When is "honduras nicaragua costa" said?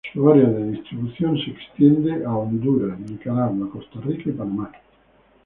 2.25-3.99